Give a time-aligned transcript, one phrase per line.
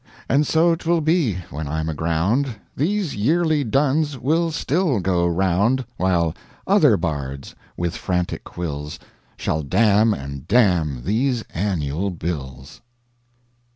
[0.27, 6.33] And so 'twill be when I'm aground These yearly duns will still go round, While
[6.65, 8.97] other bards, with frantic quills,
[9.37, 12.81] Shall damn and damn these annual bills!